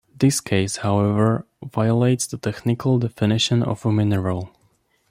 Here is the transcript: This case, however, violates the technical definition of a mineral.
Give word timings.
This 0.17 0.41
case, 0.41 0.77
however, 0.77 1.45
violates 1.63 2.25
the 2.25 2.39
technical 2.39 2.97
definition 2.97 3.61
of 3.61 3.85
a 3.85 3.91
mineral. 3.91 4.49